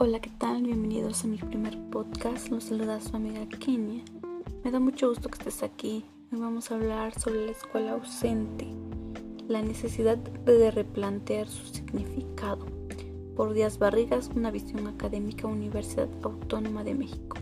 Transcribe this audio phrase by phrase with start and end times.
[0.00, 0.62] Hola, ¿qué tal?
[0.62, 2.50] Bienvenidos a mi primer podcast.
[2.50, 4.04] Nos saluda su amiga Kenia.
[4.62, 6.04] Me da mucho gusto que estés aquí.
[6.30, 8.68] Hoy vamos a hablar sobre la escuela ausente,
[9.48, 12.64] la necesidad de replantear su significado.
[13.34, 17.36] Por Díaz Barrigas, una visión académica, Universidad Autónoma de México.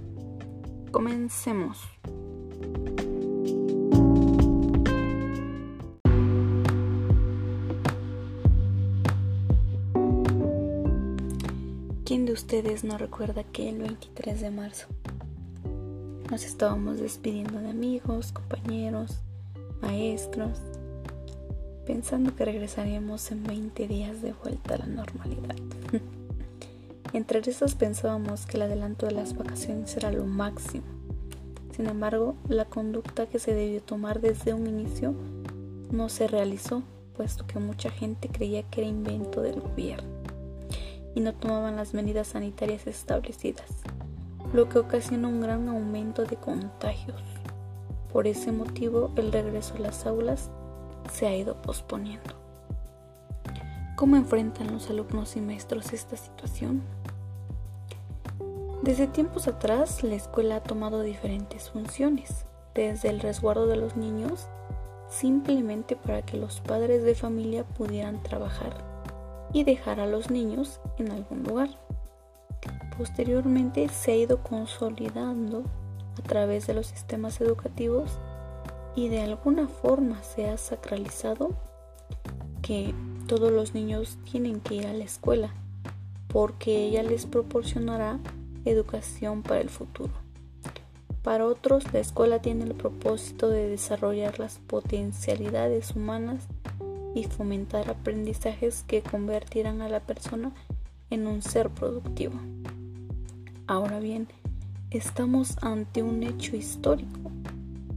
[0.93, 1.79] Comencemos.
[12.07, 14.87] ¿Quién de ustedes no recuerda que el 23 de marzo
[16.31, 19.17] nos estábamos despidiendo de amigos, compañeros,
[19.83, 20.61] maestros,
[21.85, 25.57] pensando que regresaríamos en 20 días de vuelta a la normalidad?
[27.13, 30.87] Entre esos pensábamos que el adelanto de las vacaciones era lo máximo.
[31.75, 35.13] Sin embargo, la conducta que se debió tomar desde un inicio
[35.91, 36.85] no se realizó,
[37.17, 40.16] puesto que mucha gente creía que era invento del gobierno
[41.17, 43.71] y no tomaban las medidas sanitarias establecidas,
[44.53, 47.23] lo que ocasionó un gran aumento de contagios.
[48.13, 50.51] Por ese motivo, el regreso a las aulas
[51.11, 52.35] se ha ido posponiendo.
[53.97, 56.83] ¿Cómo enfrentan los alumnos y maestros esta situación?
[58.83, 62.45] Desde tiempos atrás, la escuela ha tomado diferentes funciones,
[62.75, 64.49] desde el resguardo de los niños,
[65.09, 68.96] simplemente para que los padres de familia pudieran trabajar
[69.57, 71.71] y dejar a los niños en algún lugar.
[72.99, 75.65] Posteriormente se ha ido consolidando
[76.19, 78.19] a través de los sistemas educativos
[78.95, 81.55] y de alguna forma se ha sacralizado
[82.61, 82.93] que
[83.27, 85.55] todos los niños tienen que ir a la escuela
[86.29, 88.19] porque ella les proporcionará
[88.67, 90.13] educación para el futuro.
[91.23, 96.47] Para otros, la escuela tiene el propósito de desarrollar las potencialidades humanas
[97.17, 100.53] y fomentar aprendizajes que convertirán a la persona
[101.09, 102.35] en un ser productivo.
[103.67, 104.29] Ahora bien,
[104.91, 107.33] estamos ante un hecho histórico,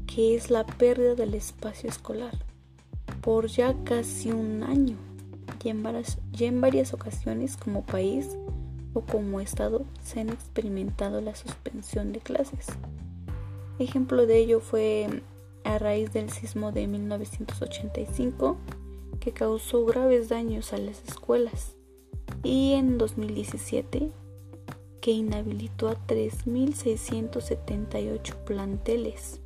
[0.07, 2.31] que es la pérdida del espacio escolar,
[3.19, 4.95] por ya casi un año,
[5.61, 8.37] y en varias, en varias ocasiones como país
[8.93, 12.67] o como Estado se han experimentado la suspensión de clases.
[13.79, 15.21] Ejemplo de ello fue
[15.65, 18.57] a raíz del sismo de 1985
[19.19, 21.75] que causó graves daños a las escuelas
[22.43, 24.11] y en 2017
[25.01, 29.41] que inhabilitó a 3.678 planteles.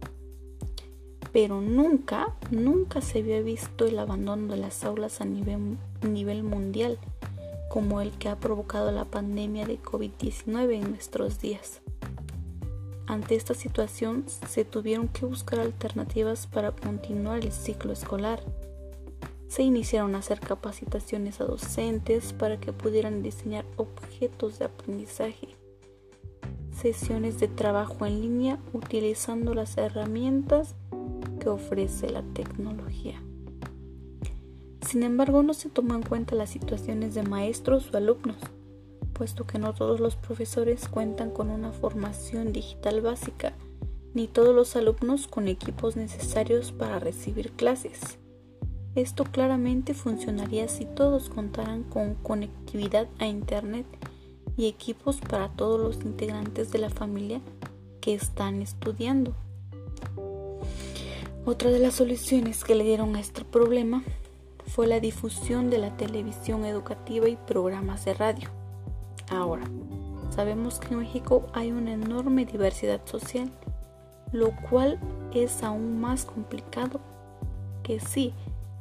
[1.31, 5.78] Pero nunca, nunca se había visto el abandono de las aulas a nivel,
[6.44, 7.00] mundial
[7.69, 11.81] como el que ha provocado la pandemia de COVID-19 en nuestros días.
[13.07, 18.44] Ante esta situación se tuvieron que buscar alternativas para continuar el ciclo escolar
[19.53, 25.49] se iniciaron a hacer capacitaciones a docentes para que pudieran diseñar objetos de aprendizaje,
[26.75, 30.73] sesiones de trabajo en línea utilizando las herramientas
[31.39, 33.21] que ofrece la tecnología.
[34.87, 38.37] Sin embargo, no se tomó en cuenta las situaciones de maestros o alumnos,
[39.13, 43.53] puesto que no todos los profesores cuentan con una formación digital básica,
[44.15, 48.17] ni todos los alumnos con equipos necesarios para recibir clases.
[48.95, 53.87] Esto claramente funcionaría si todos contaran con conectividad a Internet
[54.55, 57.41] y equipos para todos los integrantes de la familia
[58.01, 59.33] que están estudiando.
[61.43, 64.03] Otra de las soluciones que le dieron a este problema
[64.67, 68.49] fue la difusión de la televisión educativa y programas de radio.
[69.29, 69.63] Ahora,
[70.29, 73.51] sabemos que en México hay una enorme diversidad social,
[74.31, 74.99] lo cual
[75.33, 77.01] es aún más complicado
[77.81, 78.33] que sí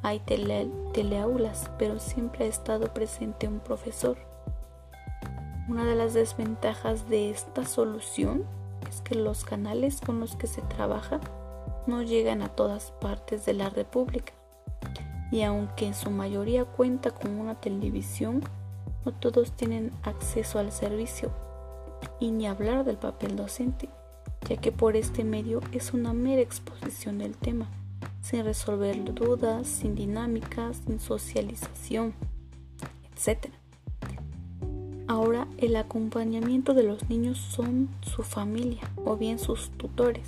[0.03, 4.17] hay teleaulas, pero siempre ha estado presente un profesor.
[5.69, 8.43] Una de las desventajas de esta solución
[8.89, 11.21] es que los canales con los que se trabaja
[11.87, 14.33] no llegan a todas partes de la República.
[15.31, 18.43] Y aunque en su mayoría cuenta con una televisión,
[19.05, 21.31] no todos tienen acceso al servicio.
[22.19, 23.87] Y ni hablar del papel docente,
[24.49, 27.69] ya que por este medio es una mera exposición del tema
[28.23, 32.13] sin resolver dudas, sin dinámicas, sin socialización,
[33.13, 33.51] etc.
[35.07, 40.25] Ahora el acompañamiento de los niños son su familia o bien sus tutores,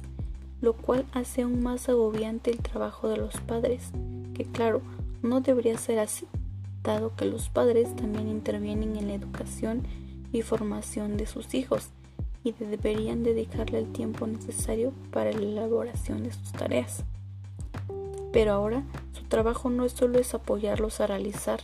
[0.62, 3.92] lo cual hace aún más agobiante el trabajo de los padres,
[4.34, 4.82] que claro,
[5.24, 6.28] no debería ser así,
[6.84, 9.84] dado que los padres también intervienen en la educación
[10.34, 11.88] y formación de sus hijos
[12.44, 17.06] y deberían dedicarle el tiempo necesario para la elaboración de sus tareas
[18.36, 18.84] pero ahora
[19.14, 21.62] su trabajo no solo es apoyarlos a realizar,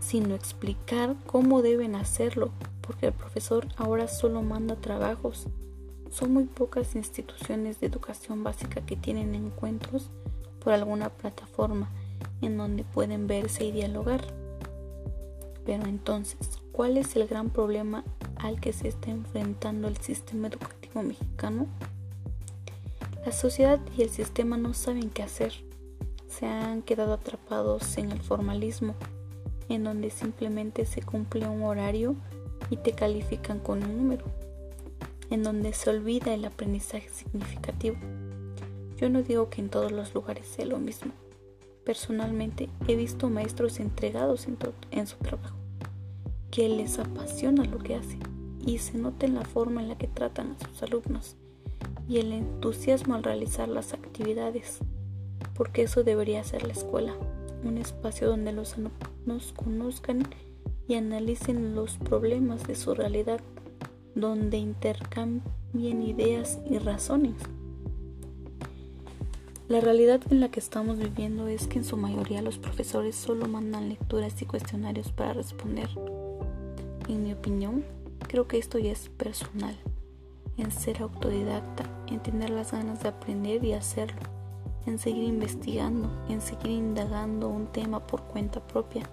[0.00, 2.50] sino explicar cómo deben hacerlo,
[2.80, 5.46] porque el profesor ahora solo manda trabajos.
[6.10, 10.10] Son muy pocas instituciones de educación básica que tienen encuentros
[10.58, 11.88] por alguna plataforma
[12.40, 14.34] en donde pueden verse y dialogar.
[15.64, 18.02] Pero entonces, ¿cuál es el gran problema
[18.34, 21.68] al que se está enfrentando el sistema educativo mexicano?
[23.24, 25.52] La sociedad y el sistema no saben qué hacer.
[26.26, 28.96] Se han quedado atrapados en el formalismo,
[29.68, 32.16] en donde simplemente se cumple un horario
[32.68, 34.24] y te califican con un número,
[35.30, 37.96] en donde se olvida el aprendizaje significativo.
[38.96, 41.12] Yo no digo que en todos los lugares sea lo mismo.
[41.84, 44.48] Personalmente he visto maestros entregados
[44.90, 45.56] en, su trabajo,
[46.50, 48.18] que les apasiona lo que hacen
[48.66, 51.36] y se nota en la forma en la que tratan a sus alumnos
[52.12, 54.80] y el entusiasmo al realizar las actividades,
[55.54, 57.14] porque eso debería ser la escuela,
[57.64, 60.28] un espacio donde los alumnos conozcan
[60.86, 63.40] y analicen los problemas de su realidad,
[64.14, 67.36] donde intercambien ideas y razones.
[69.68, 73.48] La realidad en la que estamos viviendo es que en su mayoría los profesores solo
[73.48, 75.88] mandan lecturas y cuestionarios para responder.
[77.08, 77.86] En mi opinión,
[78.28, 79.78] creo que esto ya es personal
[80.56, 84.20] en ser autodidacta, en tener las ganas de aprender y hacerlo,
[84.86, 89.08] en seguir investigando, en seguir indagando un tema por cuenta propia.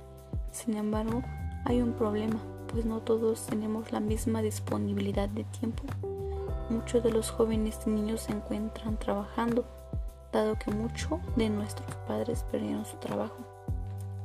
[0.52, 1.22] Sin embargo,
[1.66, 5.84] hay un problema, pues no todos tenemos la misma disponibilidad de tiempo.
[6.70, 9.66] Muchos de los jóvenes y niños se encuentran trabajando,
[10.32, 13.38] dado que muchos de nuestros padres perdieron su trabajo.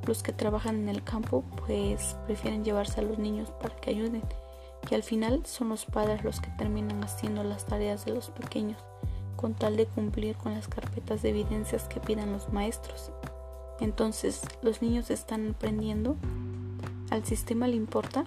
[0.07, 4.23] Los que trabajan en el campo pues prefieren llevarse a los niños para que ayuden
[4.91, 8.79] y al final son los padres los que terminan haciendo las tareas de los pequeños,
[9.37, 13.11] con tal de cumplir con las carpetas de evidencias que pidan los maestros.
[13.81, 16.17] Entonces, ¿los niños están aprendiendo?
[17.11, 18.25] ¿Al sistema le importa?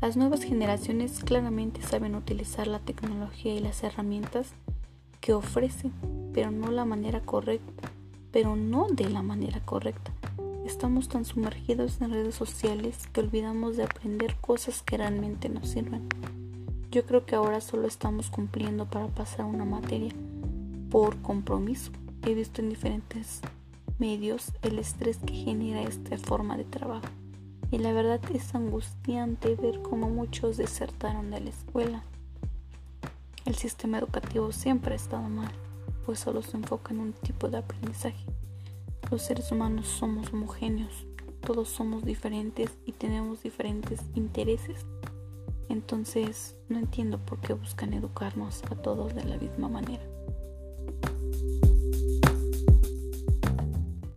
[0.00, 4.52] Las nuevas generaciones claramente saben utilizar la tecnología y las herramientas
[5.20, 5.92] que ofrecen,
[6.34, 7.90] pero no la manera correcta,
[8.30, 10.12] pero no de la manera correcta.
[10.64, 16.08] Estamos tan sumergidos en redes sociales que olvidamos de aprender cosas que realmente nos sirven.
[16.90, 20.14] Yo creo que ahora solo estamos cumpliendo para pasar una materia
[20.90, 21.92] por compromiso.
[22.22, 23.42] He visto en diferentes
[23.98, 27.08] medios el estrés que genera esta forma de trabajo.
[27.70, 32.04] Y la verdad es angustiante ver cómo muchos desertaron de la escuela.
[33.44, 35.52] El sistema educativo siempre ha estado mal,
[36.06, 38.24] pues solo se enfoca en un tipo de aprendizaje
[39.14, 41.06] los seres humanos somos homogéneos,
[41.40, 44.84] todos somos diferentes y tenemos diferentes intereses.
[45.68, 50.02] Entonces no entiendo por qué buscan educarnos a todos de la misma manera.